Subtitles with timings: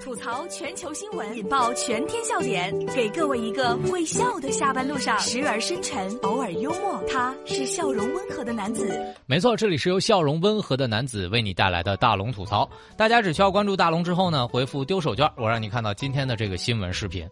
[0.00, 8.88] 吐槽全球新闻，引爆全天笑点，给各位一个会笑的下班路上，时而深沉，偶尔幽默，他是笑容温和的男子。
[9.26, 12.68] 没错，这里是由笑容温和的男子为你带来的大龙吐槽。
[12.96, 17.28] 大家只需要关注大龙之后呢，回复丢手绢，我让你看到今天的这个新闻视频，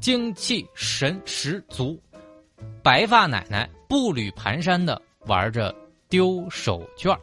[0.00, 1.96] 精气神十足，
[2.82, 5.72] 白发奶奶步履蹒跚的玩着
[6.08, 7.16] 丢手绢。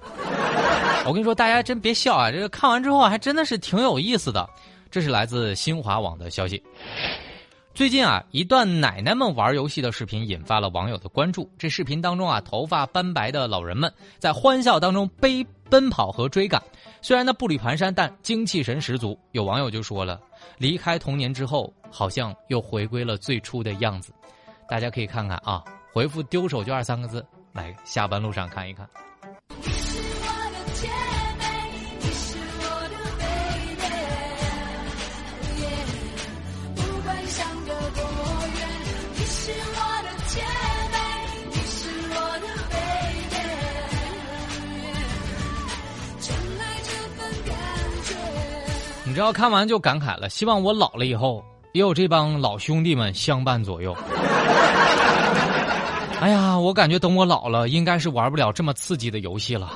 [1.05, 4.47] 我跟你说，大家真别笑啊，这个看完之后还真的是挺有意思的。
[4.91, 6.61] 这是来自新华网的消息。
[7.73, 11.49] 最近啊，一段奶奶们玩游戏的视频引发了网友的关注。
[11.57, 16.61] 这视频当中啊，头发斑白的老人们在欢笑当中背奔跑和追赶，
[17.01, 19.17] 虽然呢步履蹒跚，但精气神十足。
[19.31, 20.19] 有网友就说了，
[20.57, 24.13] 离开童年之后，好像又回归了最初的样子。
[24.67, 28.87] 大家可以看看啊，回复“丢手绢”三个字，来下班路上看一看。
[49.21, 53.95] 知道看完就感慨了，希望我老了以后也有这帮老兄弟们相伴左右。
[56.19, 59.73] 哎呀，我感觉等我老了，应该是玩不了这么刺激的游戏了。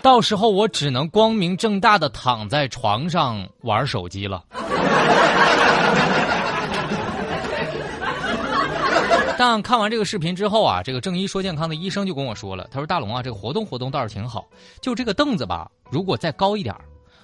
[0.00, 4.42] 到时候我只能光明正大的躺在床上玩手机了。
[9.36, 14.46] 但看完这个视频之后啊，这个正一说健康的医生就跟我说了，他说：“大龙啊，这个活动活动倒是挺好，
[14.80, 16.74] 就这个凳子吧，如果再高一点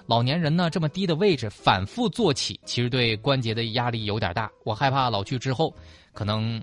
[0.09, 4.51] 老年人呢，这么低的位置反复坐起，其实对关节的压力有点大。
[4.65, 5.71] 我害怕老去之后，
[6.15, 6.59] 可能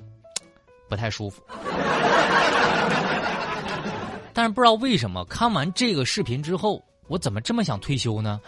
[0.89, 1.43] 不太舒服。
[4.33, 8.41] 但是不知道为什么，看完这个视频之后，我怎么这么想退休呢？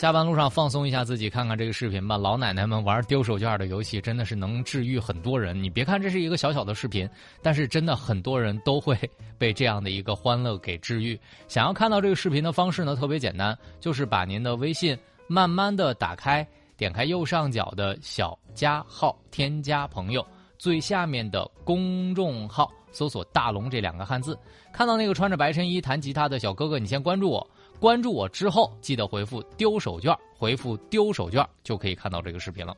[0.00, 2.16] 下班路上放松一下自己，看看这个视频吧。
[2.16, 5.62] 老奶奶们玩丢手绢的游戏，真的是能治愈很多人。
[5.62, 7.06] 你别看这是一个小小的视频，
[7.42, 8.98] 但是真的很多人都会
[9.36, 11.20] 被这样的一个欢乐给治愈。
[11.48, 24.38] 想要看到这个视频的方式呢，特别简单，就是把您的微信慢慢的打开，点开右上角的小加号，添加朋友，最下面的公众号搜索“大龙”这两个汉字，
[24.72, 27.46] 看到那个穿着白衬衣弹吉他的小哥哥，你先关注我。
[27.78, 32.76] 关注我之后，记得回复“丢手绢”，回复“丢手绢”就可以看到这个视频了。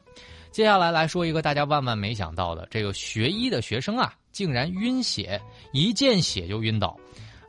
[0.52, 5.40] 接下来来说一个大家万万没想到的，这个学医的学生啊，竟然晕血，
[5.72, 6.96] 一见血就晕倒。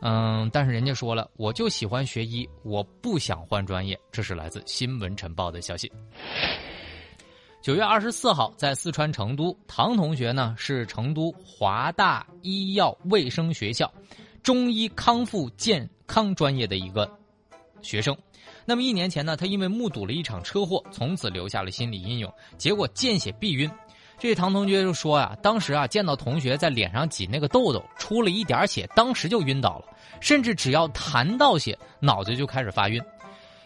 [0.02, 3.98] 嗯，但是人家说了，我就喜欢学医，我不想换专业。
[4.12, 5.92] 这是来自《新闻晨报》的消息。
[7.64, 13.90] 九月二十四号，在四川成都，唐同学呢是成都华大医药卫生学校
[14.44, 17.10] 中医康复健康专业的一个。
[17.82, 18.14] 学生，
[18.66, 23.72] 那么一年前呢，他因为目睹了一场车祸，从此留下了心理阴影，结果见血必晕。
[24.20, 29.86] 这唐同学就说呀，当时啊见到同学在脸上挤那个痘痘，出了一点血，当时就晕倒了，
[30.20, 33.02] 甚至只要弹到血，脑子就开始发晕。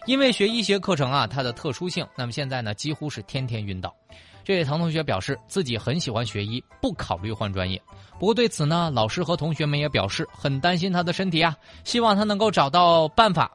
[0.08, 3.96] 因为学医学课程啊，它的特殊性，那么现在呢，几乎是天天晕倒。
[4.44, 7.80] 这位唐同学表示自己很喜欢学医，不考虑换专业。
[8.18, 13.52] 不过对此呢，老师和同学们也表示很担心他的身体啊，希望他能够找到办法。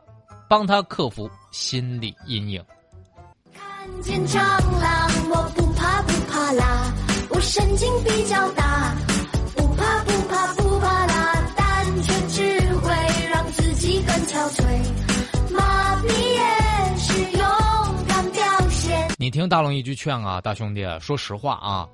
[0.49, 2.63] 帮他克服心理阴影。
[3.55, 4.37] 看见蟑
[4.83, 6.93] 螂，我不怕不怕啦，
[7.31, 8.95] 我神经比较大，
[19.33, 21.89] 听大龙一句劝啊，大兄弟，说实话啊，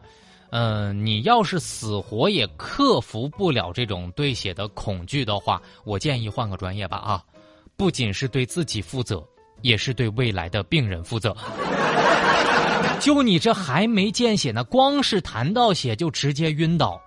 [0.51, 7.23] 嗯，你要是死活也克服不了这种对血的恐惧的话，我建议换个专业吧啊。
[7.77, 9.25] 不仅是对自己负责，
[9.63, 11.35] 也是对未来的病人负责。
[12.99, 17.01] 就你这还没见血呢，光是谈到血就直接晕倒，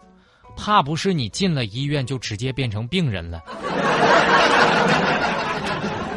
[0.56, 3.42] 怕不是你进了医院就直接变成病人了？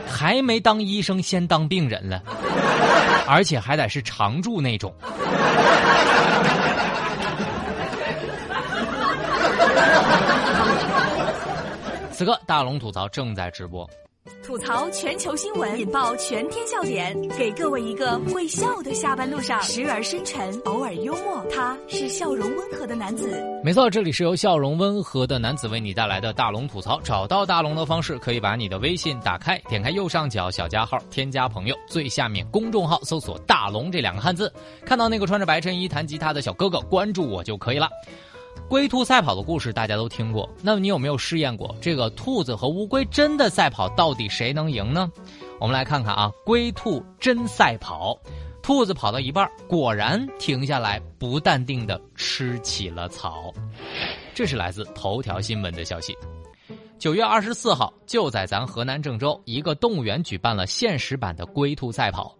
[0.07, 2.23] 还没当医生先当病人了，
[3.27, 4.95] 而且还得是常住那种。
[12.13, 13.89] 此刻大龙吐槽正在直播。
[14.43, 23.29] 吐槽全球新闻，引爆全天笑点，给各位一个会笑的下班路上，时而深沉，偶尔幽默，他是笑容温和的男子。
[23.63, 26.99] 没错，这里是由笑容温和的男子为你带来的大龙吐槽。
[27.03, 34.51] 找到大龙的方式，可以把你的微信打开，点开右上角小加号，添加朋友，最下面公众号搜索“大龙”这两个汉字，
[34.87, 37.91] 看到那个穿着白衬衣弹吉他的小哥哥，关注我就可以了。
[38.69, 45.11] 龟兔赛跑的故事大家都听过，那么你有没有试验过这个兔子和乌龟真的赛跑，到底谁能赢呢？
[45.61, 48.19] 我们来看看啊，龟兔真赛跑，
[48.63, 53.53] 兔子跑到一半，果然停下来，不淡定的吃起了草。
[54.35, 56.17] 这是来自头条新闻的消息。
[56.99, 62.35] 九月二十四号，就在咱河南郑州，一个动物园举办了现实版的龟兔赛跑。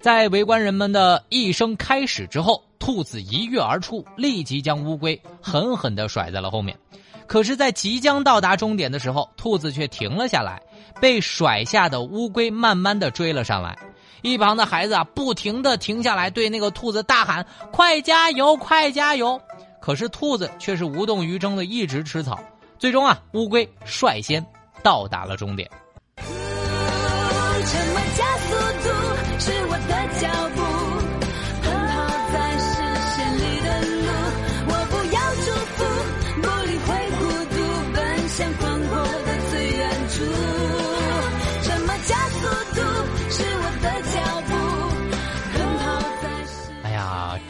[0.00, 6.78] 在围观人们的一声开始之后，兔子一跃而出，立即将乌龟狠狠地甩在了后面。
[7.26, 10.62] 可是，在即将到达终点的时候，兔子却停了下来，
[11.00, 13.76] 被甩下的乌龟慢慢地追了上来。
[14.22, 19.40] 一旁的孩子啊，不停地停下来，对那个兔子大喊：“快加油，快加油！”
[19.80, 22.38] 可是兔子却是无动于衷的一直吃草。
[22.78, 24.44] 最终啊，乌龟率先
[24.82, 25.68] 到达了终点。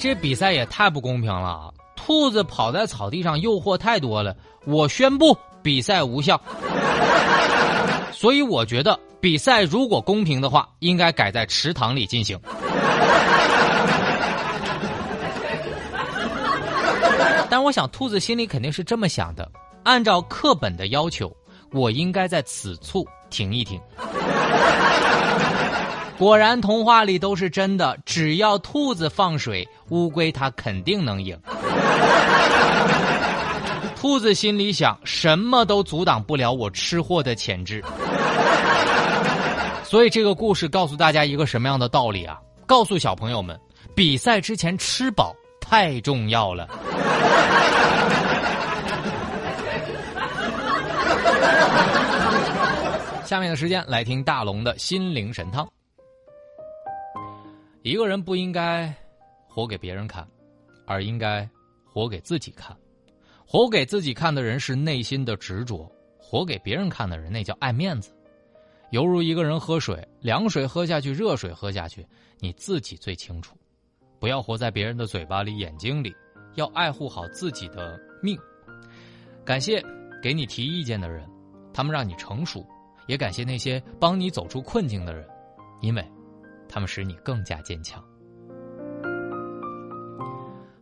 [0.07, 1.75] 这比赛也太不公平了！
[1.97, 4.37] 兔子跑在草地上，诱惑太多了。
[4.65, 6.41] 我宣布比赛无效。
[8.15, 12.39] 所以我觉得比赛如果公平的话，应该改在池塘里进行。
[17.51, 19.51] 但我想，兔子心里肯定是这么想的：
[19.83, 21.37] 按照课本的要求，
[21.73, 23.81] 我应该在此处停一停。
[26.17, 31.39] 果然，童话里都是真的，只要兔子放水，乌龟它肯定能赢。
[33.97, 37.83] 兔子心里想：什么都阻挡不了我吃货的潜质。
[39.83, 42.39] 所以，这个故事告诉大家一个什么样的道理啊？
[42.67, 43.59] 告诉小朋友们，
[43.95, 46.69] 比赛之前吃饱太重要了。
[53.25, 55.67] 下面的时间来听大龙的心灵神汤。
[57.83, 58.93] 一个人不应该
[59.57, 60.29] 活给别人看，
[60.85, 61.49] 而应该
[61.83, 62.77] 活给自己看。
[63.47, 68.15] 活给自己看的人是内心的执着，活给别人看的人那叫爱面子。
[68.91, 72.07] 犹如一个人喝水，凉水喝下去，热水喝下去，
[72.39, 73.57] 你自己最清楚。
[74.21, 76.15] 不要活在别人的嘴巴里、眼睛里，
[76.57, 78.39] 要爱护好自己的命。
[79.43, 79.83] 感谢
[80.23, 81.27] 给你提意见的人，
[81.73, 82.61] 他们让你成熟；
[83.07, 85.27] 也感谢那些帮你走出困境的人，
[85.81, 86.07] 因为，
[86.69, 88.05] 他们使你更加坚强。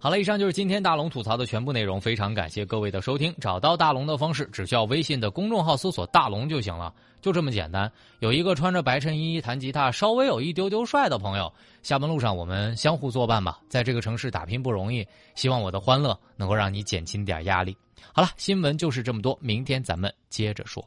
[0.04, 1.98] 好了，以上就是今天大龙吐槽的全部内容。
[1.98, 3.34] 非常感谢各位的收听。
[3.40, 6.92] 找到大龙的方式，只需要微信的公众号搜索“大龙”就行了，
[7.22, 7.90] 就这么简单。
[8.18, 11.50] 有一个穿着白衬衣弹吉他、稍微有一丢丢帅的朋友，
[11.82, 13.58] 下班路上我们相互作伴吧。
[13.66, 17.74] 在这个城市打拼不容易，希望我的欢乐能够让你减轻点压力。
[18.12, 20.86] 好了，新闻就是这么多，明天咱们接着说。